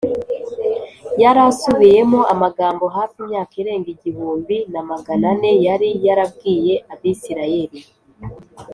[1.21, 7.79] ”Yari asubiyemo amagambo, hafi imyaka irenga igihumbi na magana ane yari yarabwiye Abisiraheli